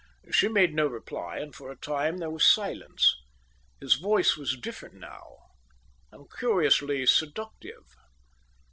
[0.31, 3.15] She made no reply, and for a time there was silence.
[3.79, 5.37] His voice was different now
[6.11, 7.83] and curiously seductive.